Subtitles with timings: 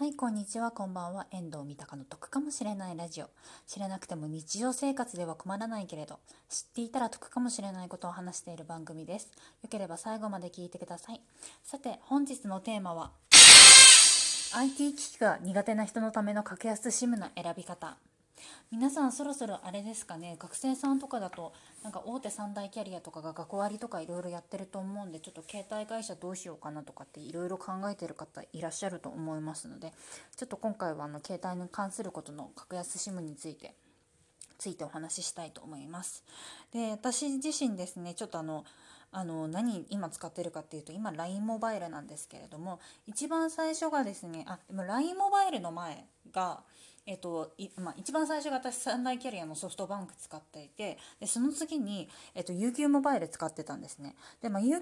[0.00, 1.26] はいこんにちはこんばんは。
[1.30, 3.28] 遠藤三鷹の得かもしれないラジオ。
[3.66, 9.28] 知らなくても日常生活では困らないけれど知っていたら得かもしれないことを話している番組です。
[9.62, 11.20] よければ最後まで聞いてください。
[11.62, 13.10] さて本日のテーマは
[14.56, 17.98] IT 機器が苦手な人のための格安 SIM の選び方
[18.70, 21.52] 皆さんそろそろあれですかね学生さんとかだと
[21.82, 29.92] なんか大手三大キャリアとかが学割とかいろいろやってると思うんでちょっと携帯会社どうしようかなとかっていろいろ考えてる方いらっしゃると思いますので
[30.36, 33.74] ちょっと今回はあの携帯に関することの格安 SIM について
[34.58, 36.22] ついてお話ししたいと思います。
[36.70, 38.64] で私自身ですねちょっとあの
[39.12, 46.62] あの何今使ってるかっていうと今 LINE モバイルなんですけれども一番最初がですねあでも LINE モバイルの前が
[47.06, 54.14] えっとまあ、一番最初が私三大キャリアのソフトバンク使っていてでその次に、えっと、UQ モバイル使ってたんですね。
[54.42, 54.80] で、まあ、UQ モバ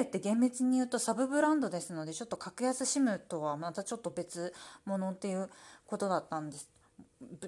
[0.00, 4.54] イルって厳密に言うとサブブランドですのでちょっと格安 SIM とはまたちょっと別
[4.86, 5.50] 物っていう
[5.86, 6.70] ことだったんです。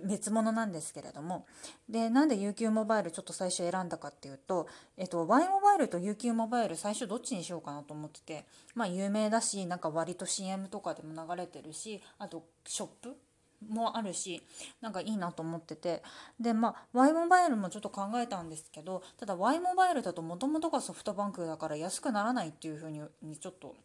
[0.04, 1.46] 別物なんですけれども。
[1.88, 13.16] でなんで UQ モバイルちょっと最初選んだかっていうと、えっと、Y モバイルと UQ モバイル最初どっちにしようかなと思っててまあ有名だしなんか割と CM とかでも流れてるしあとショップ
[13.68, 14.42] もあるし
[14.80, 16.02] なんかいいなと思ってて。
[16.38, 23.02] でまあ Y モバイルもちょっと考えたんですけどただ Y モバイルだともともとがソフトバンクだから安くならないっていうふうに
[23.38, 23.76] ちょっと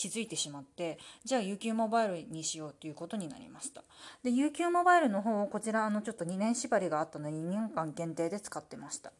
[0.00, 3.82] 気づいてしまってじゃあ UQ モバイルにしようということになりました
[4.22, 9.12] で UQ モバイルの方をこちらあのちょっと2年縛りがあったので2年間限定で使ってました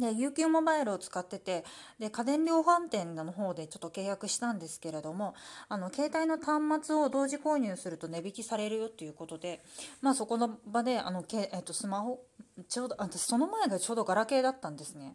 [0.00, 1.64] で UQ モバイルを使ってて
[2.00, 5.34] で家電量販店の方でちょっと契約したんですけれども
[5.68, 9.60] あの携帯の端末を同時購入すると値引きされるよっていうことで、
[10.02, 12.20] まあ、そこの場であのけ、えっと、スマホ
[12.68, 15.14] ちょうど私その前がちょうどガラケーだったんですね。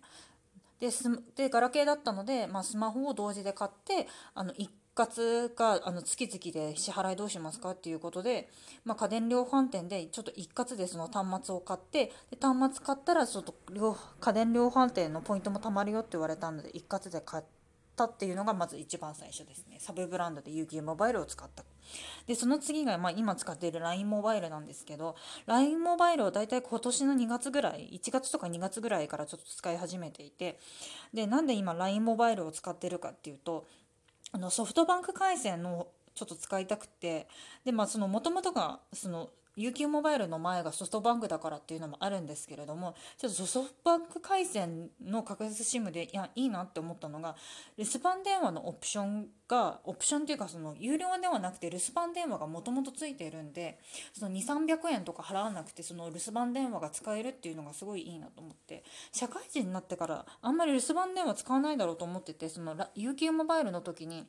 [0.79, 1.03] です
[1.35, 8.49] でガラケーだったので、まあ、スマホを同時で買ってあの1括かあの月々で支払いどうしますかっていうことで、
[8.85, 13.53] まあ、家電量販店でちょっと一括でその端末を買ってで端末買ったらちょっと
[14.19, 17.43] 家電量販店のポイントも貯まるよって言われたので一括で買っ
[17.95, 19.77] たっていうのがまず一番最初ですね。
[19.79, 21.63] サブブランドで UQ モバイルを使った。
[22.27, 30.59] でその次が、まあ、今使っている LINE モバイルなんですけど LINE モバイルを大体今年の2月ぐらい1月とか2月ぐらいからちょっと使い始めていて
[31.13, 33.65] でなんで今 LINE モバイルを使ってるかっていうと
[34.31, 37.27] あのソフトバンク回線のちょっと使いたくて。
[37.63, 47.35] でまあそのもともとがその UQ モバイルの前がソフトバンクだからっていうのもあるんですけれどもちょっとソフトバンク回線の格安 SIM でいやいいなって思ったのが
[47.77, 53.79] 留守番電話のオプションがオプションっていうかその有料ではなくて留守番電話がもともとついているんで
[54.13, 64.27] その2300円とか払わなくてその留守番電話が使えるっていうのがすごいいいなと思って社会人になってからあんまり留守番電話使わないだろうと思っててその UQ モバイルの時に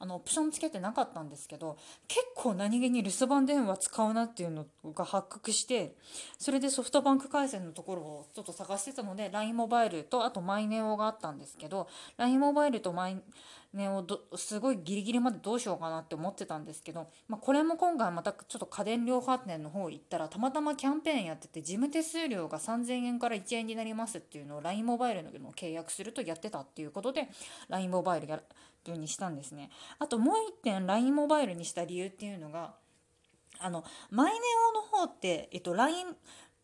[0.00, 1.76] あのオプションつけてなかったんですけど
[2.06, 5.94] 結構何気に留守番電話使うなっていうのが発覚して
[6.38, 13.22] それでソフトバンク回線のところをちょっと探してたので LINE モバイルとあとマイネオがあったんですけど LINE モバイルとマイ
[13.74, 27.28] ね、をどすごいギリギリまでどうしようかなって思ってたんですけど、まあ、これも今回またちょっと家電量販店の方行ったらたまたまキャンペーンやってて事務手数料が3000円から1円になりますっていうのを LINE モバイルの契約するとやってたっていうことで
[27.68, 28.40] LINE モバイルや
[28.86, 29.70] ようにしたんですね。
[29.98, 32.74] あともう1点 LINE モバイルにした理由っていうのが
[33.60, 34.40] あのマイネ
[34.70, 36.06] オの方って、えっと、LINE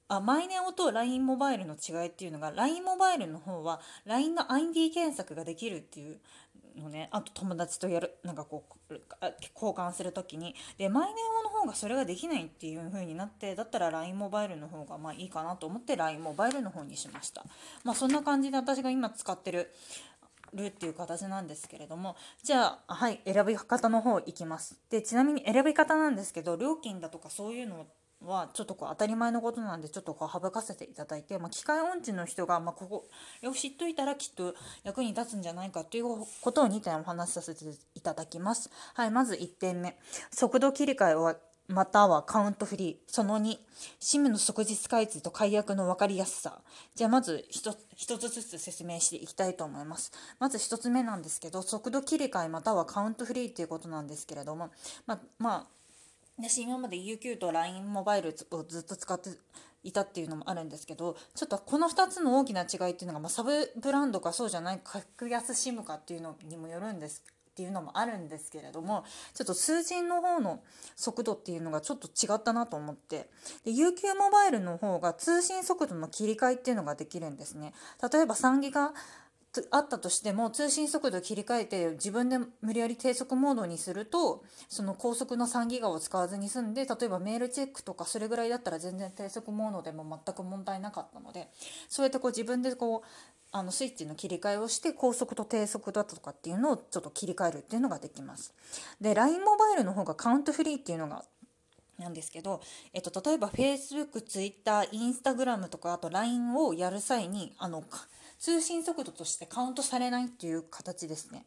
[0.08, 6.18] あマイネオと LINE モバイルの違いっていうのが LINE モバイルの方は LINE の ID 検索ができるっていう
[6.76, 8.94] のねあと友達とやるなんかこう
[9.54, 17.44] 交換する時にでマイネオの方がそれができないっていう風になってだったら LINE モバイルの方がまあいいかなと思って LINE モバイルの方にしました
[17.82, 19.72] まあそんな感じで私が今使ってる
[20.54, 27.86] るっていう形なんですけれどもじゃあはい選び方の方いきますでちなみに選び方なんですけど料金だとかそういうの
[28.26, 33.06] はちょっとこう当たり前のことなんでちょっとこう省かせていただいて、まあ、機械音痴の人が、まあ、ここ
[33.44, 36.04] を知っといたらきっと役に立つんじゃないかという
[36.40, 37.64] ことを2点お話しさせて
[37.94, 38.70] いただきます。
[38.94, 39.96] はい、まず1点目
[40.30, 41.36] 速度切り替えは
[41.68, 42.96] またはカウントフリー。
[43.06, 43.56] その2、
[44.00, 46.60] SIM の即日開通と解約の分かりやすさ。
[46.94, 50.12] じゃあまず1つずつ説明していきたいと思います。
[50.38, 54.70] まず1つ目なんですけど、速度切り替えまたはカウントフリーっていうことなんですけれども、
[55.06, 55.66] ま、まあ、
[56.38, 59.30] 私今まで UQ と LINE モバイルをずっと使って
[59.84, 67.22] いたっていうのもあるんですけどちょっとこの2つの大きな違いっていうのが、まあ、サブブランドかそうじゃない格安 SIM かっていうのにもよるんです
[67.54, 70.60] っていうのもあるんですけれどもちょっと数字の方の
[70.96, 73.28] 速度っていうのがちょっと違ったなと思って。
[73.64, 77.72] で UQ モバイルの方が通信速度の切り替えっていうのができるんですね。
[78.12, 78.92] 例えば3ギガ
[79.70, 91.48] あったとしても通信速度を切り替えて自分で無理やり低速モードにするとその高速の3ギガを使わずに済んで例えばメールチェックとかそれぐらいだったら全然低速モードでも全く問題なかったので
[91.88, 93.08] そうやってこう自分でこう
[93.56, 98.52] あのスイッチの切り替えをして高速と低速だとかっていうのをちょっと切り替えるっていうのができます。
[99.00, 101.24] で LINE モバイルの方がカウントフリーっていうのが
[101.96, 102.60] なんですけど、
[102.92, 107.84] えっと、例えば Facebook、Twitter、Instagram とかあと LINE をやる際にあの
[108.40, 111.46] 通信速度としてカウントされないっていう形ですね。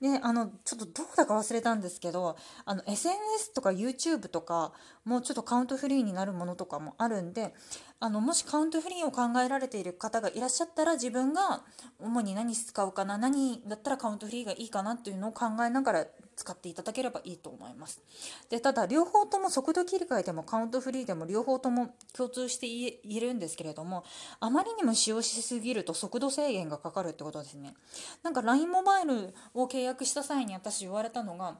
[0.00, 4.72] であのちょっとどうだか忘れたんですけどあの SNS とか YouTube とか
[5.04, 7.54] もうちょっとカウントフリーになるものとかもあるんで
[8.00, 11.62] あのもしカウントフリーを考えられている方がいらっしゃったら自分が
[11.98, 16.06] 主に何使うかな何だったらカウントフリーがいいかなっていうのを考えながら
[16.36, 18.02] 使っていただければいいと思います。
[18.50, 24.04] でただ両方とも速度切り替えでもカウントフリーでも両方とも共通して言えるんですけれども
[24.40, 27.74] あまりにも使用しすぎると速度制限がかかるってことですね。
[28.22, 31.56] なんか LINE モバイルを契約した際に私言われたのが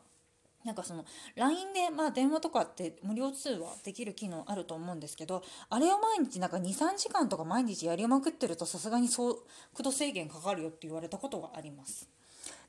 [0.64, 1.05] なんかその
[1.37, 9.44] LINE でまあ電話とかって無料通話できる機能あると思うんですけどあれを毎日なんか23時間とか毎日やりまくってるとさすがに速
[9.82, 12.08] 度制限かかるよって言われたことがあります。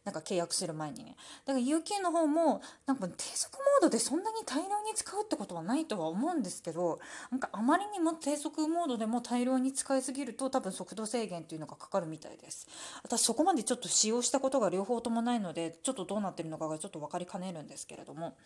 [0.05, 1.15] なんか契約する前にね。
[1.45, 6.99] だから UQ の方もなんか低速モードでそんなに大量に使うってことはないとは思うんですけど
[7.31, 12.67] なんかあまりにも低速モードでも大量に使いすぎると多分速度制限っていうのがかかるみたいです。
[13.03, 18.37] 私そこまでちょっと使用したことが両方ともないのでちょっとどうなってるのかがちょっと分かりかねるんですけれども。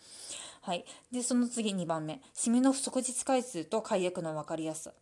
[0.62, 0.84] はい。
[1.12, 2.20] でその次2番目。
[2.32, 4.92] シミの不即日回数と解約の分かりやすさ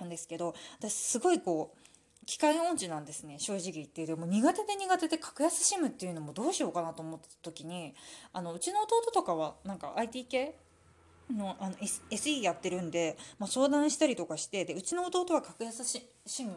[0.00, 1.87] なんですけど私すごいこう
[2.26, 4.04] 機械音痴なんですね正直言って。
[4.06, 7.94] でも苦手で苦手で格安 SIM っていうのもどうしようかなと思った時に
[8.32, 10.54] あのうちの弟とかはなんか IT 系
[11.30, 15.82] のあの SE やってるんで、まあ、相談したりとかしてでうちの弟は格安
[16.26, 16.50] SIM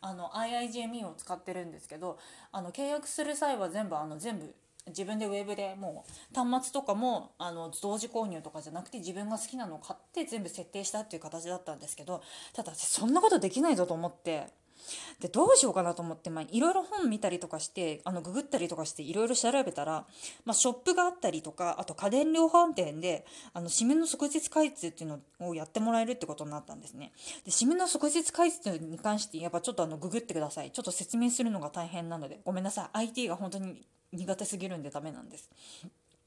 [0.00, 2.18] あの IIJME を使ってるんですけど
[2.52, 4.54] あの契約する際は全部あの全部
[4.86, 12.22] 自分でウェブでもう端末とかもあの同時購入とかじゃなくて自分が好きなのを買って全部設定したっていう形だったんですけど
[12.52, 14.63] ただそんなことできないぞと思って。
[15.20, 20.04] でどうしようかなと思っていろいろ本見たりとかしてあのググったりとかしていろいろ調べたら、
[20.44, 27.12] まあ、ショップがあったりとかあと家電量販店であの締めの即日開通っていうのをやってもらえるってことになったんですね。
[27.44, 30.70] で締めの即日開通に関してやっぱちょっとあのググってください。
[30.70, 32.98] ちょっと説明するのが大変なのでごめんなさい。
[32.98, 33.82] IT が本当に
[34.12, 35.50] 苦手すぎるんでダメなんです。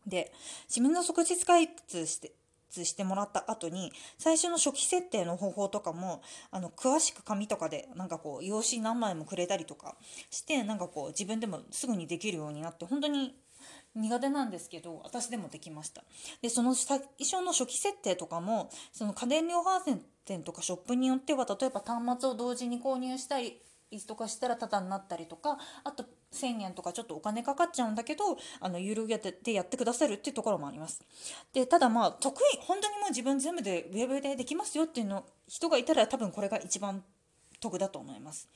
[0.05, 0.31] で
[0.69, 2.31] 締めの即日開通して
[2.71, 6.21] してもらった後に最初の初期設定の方法とかも
[6.51, 9.95] あの詳しく紙とかでなんかこう用紙何枚もくれたりとか
[10.29, 13.35] してなんかこう自分でもすぐにできるようになって本当に
[13.95, 16.03] 苦手なんですけど私でもできました。
[16.41, 23.59] でその最初の初期設定とかもその家電量販店とかショップによっては例えば端末を同時に購入したり
[24.05, 31.01] とかしたらタダになったりとかあと1,000円とかちょっとお金かかっちゃうんだけどあの有料やってやってくださるっていうところもあります。
[31.53, 37.03] でただまあ得意本当にもう自分全部でウェブでできますよっていうの人がいたら多分これが一番
[37.59, 38.49] 得だと思います。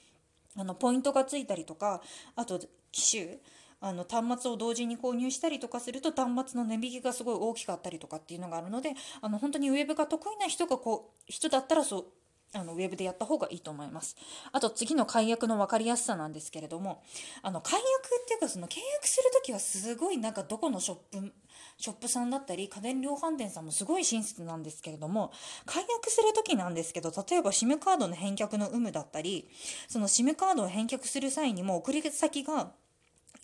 [0.56, 2.02] あのポイントがついたりとか
[2.36, 2.60] あと
[2.92, 3.40] 機種
[3.80, 8.92] あの端末を同時に購入したりとかすると端末の値引きがすごい大きかったりとかっていうのがあるので
[9.22, 12.06] あの本当にウェブが得意な人がこう人だったらそう
[12.54, 14.16] あのウェブでやった方がいいと思います。
[14.52, 17.04] あと次の解約の分かりやすさなんですけれども
[17.42, 17.86] あの解約
[18.22, 21.34] っていうかその契約する時はすごいなんかどこのショップ
[21.78, 25.32] ショップさんだったり家電量販店さんもすごい親切なんですけれども
[25.66, 29.50] 解約する時なんですけど例えば SIM カードの返却の有無だったり
[29.88, 32.72] その SIM カードを返却する際にも送り先が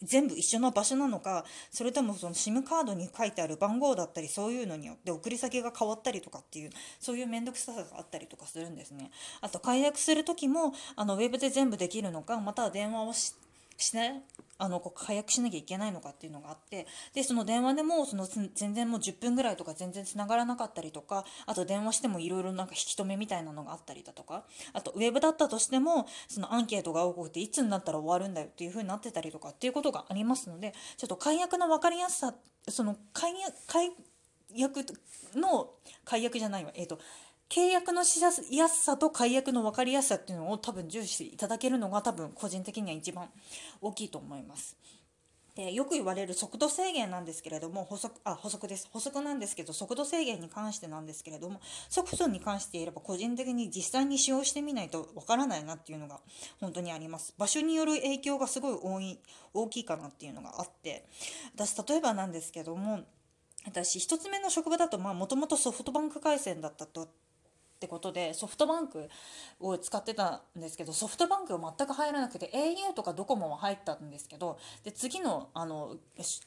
[0.04, 9.12] 全部一緒の場所なのかそれともその SIM カードに書いてある番号だったりそういうのによって送り先が変わったりとかっていうそういう面倒くささがあったりとかするんですね。
[9.42, 13.34] あと解約する時もあのウェブで全部できるのかまたは電話をし
[13.78, 14.12] して、
[14.60, 32.34] あの解約しなきゃいけないのかっていうのがあってでその電話でもその全然もう10分ぐらいとか全然つながらなかったりとかあと電話してもいろいろなんか引き止めみたいなのがあったりだとかあとウェブだったとしてもそのアンケートが多くていつになったら終わるんだよっていう風になってたりとかっていうことがありますのでちょっと解約の分かりやすさ
[32.68, 33.34] その解
[34.56, 34.84] 約
[35.36, 35.70] の
[36.04, 37.00] 解約じゃないわえっ、ー、と
[37.50, 43.30] 契約のしやすさと解約の分かりやすさっていうのを多分重視いただけるのが多分個人的には一番
[43.82, 44.76] 大きいと思います。
[45.58, 56.20] でよく言われる速度制限なんですけれども補足あ補足です補足なんですけど速度制限に関してなんですけれども速度に関して言えば個人的に実際に使用してみないとわからないなっていうのが
[56.62, 59.20] 本当にあります場所による影響がすごい多い
[59.56, 61.08] 大きいかなっていうのがあって
[61.56, 63.00] 私例えばなんですけども
[63.66, 67.10] 私1つ目の職場だともともとソフトバンク回線だったと
[67.78, 69.08] ってことでソフトバンク
[69.60, 75.96] を使ってたんですけどソフトバンクは全く入らなくて au とかドコモは入ったんですけどで次のあの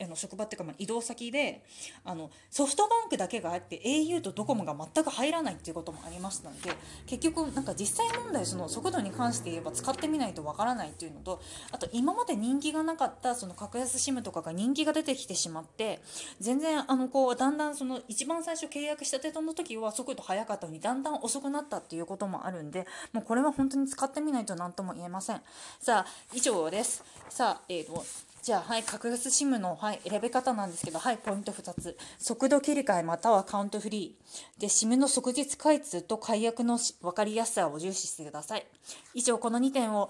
[0.01, 1.65] あの職場っていうかま移動先で
[2.05, 6.73] あのソフトバンクだけがあって au とドコモが全く入らないっていうこともありましたので
[7.07, 16.01] 結局なんか実際問題その速度に関して言えば使ってみないとわからないっていうのとあと今まで人気がなかったその格安 SIM とかが人気が出てきてしまって
[16.41, 25.41] 全然あのこうだんだんその一番最初契約したての時は速度速かったのにだんだん遅くなったっていうこともあるんでもうこれは本当に使ってみないと何とも言えません
[25.81, 28.05] さあ以上ですさあえーと
[28.43, 31.99] じゃあ、はい、格安 SIM の、はい、選び方なんですけど、はい、ポイント2つ。
[32.19, 34.61] 速度切り替えまたはカウントフリー。
[34.61, 38.67] で、SIM の即日開通と解約の分かりやすさを重視してください。
[39.12, 40.09] 以上、この2点を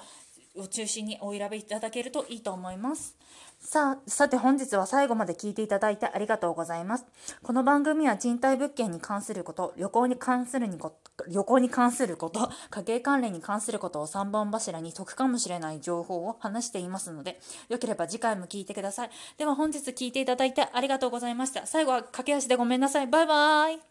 [0.56, 3.14] を中心にお選びいただけるといいと思います。
[3.60, 7.04] さあ、さて本日は最後まで聞いていただいてありがとうございます。
[7.42, 10.96] この番組は賃貸物件に関すること、旅行に関するにこ
[11.28, 17.38] 旅行に関すること、家計関連に関することを3本柱に得かもしれない情報を話していますので、
[17.68, 19.10] よければ次回も聞いてください。
[19.36, 21.66] では本日聞いていただいてありがとうございました。
[21.66, 23.06] 最後は駆け足でごめんなさい。
[23.06, 23.90] バイバーイ。